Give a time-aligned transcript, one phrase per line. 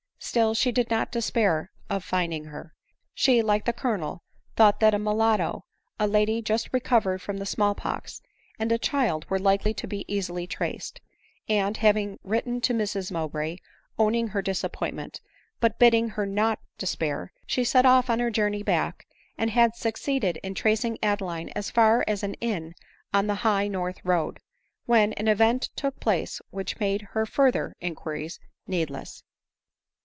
[0.23, 2.75] Still she did not despair of finding her;
[3.15, 4.21] she, like the Colonel,
[4.55, 5.65] thought that a mulatto,
[5.99, 8.21] a lady just recovered from the small pox,
[8.59, 11.01] and a child, were likely to be easily traced;
[11.49, 13.57] and having written to Mrs Mowbray,
[13.97, 15.21] owning her disappointment,
[15.59, 19.07] but bidding her not despair, she set off on her journey back,
[19.39, 22.75] and had succeeded in tracing Adeline as far as an inn
[23.11, 24.39] on the high north road—
[24.85, 29.23] when an event took place which made her further inquiries needless.